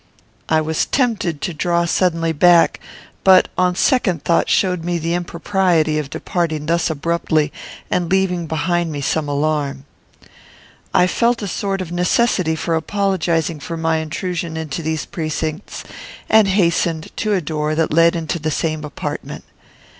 I 0.49 0.61
was 0.61 0.87
tempted 0.87 1.41
to 1.41 1.53
draw 1.53 1.85
suddenly 1.85 2.31
back, 2.33 2.79
but 3.23 3.49
a 3.55 3.75
second 3.75 4.23
thought 4.23 4.49
showed 4.49 4.83
me 4.83 4.97
the 4.97 5.13
impropriety 5.13 5.99
of 5.99 6.09
departing 6.09 6.65
thus 6.65 6.89
abruptly 6.89 7.53
and 7.91 8.09
leaving 8.09 8.47
behind 8.47 8.91
me 8.91 9.01
some 9.01 9.29
alarm. 9.29 9.85
I 10.91 11.05
felt 11.05 11.43
a 11.43 11.47
sort 11.47 11.81
of 11.81 11.91
necessity 11.91 12.55
for 12.55 12.73
apologizing 12.73 13.59
for 13.59 13.77
my 13.77 13.97
intrusion 13.97 14.57
into 14.57 14.81
these 14.81 15.05
precincts, 15.05 15.83
and 16.27 16.47
hastened 16.47 17.15
to 17.17 17.33
a 17.35 17.39
door 17.41 17.75
that 17.75 17.93
led 17.93 18.15
into 18.15 18.39
the 18.39 18.49
same 18.49 18.83
apartment. 18.83 19.43